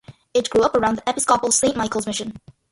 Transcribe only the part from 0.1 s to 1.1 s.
It grew up around the